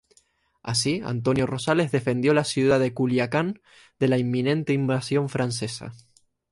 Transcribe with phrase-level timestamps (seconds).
[0.63, 3.61] Así Antonio Rosales defendió la Ciudad de Culiacán
[3.99, 5.93] de la inminente invasión francesa.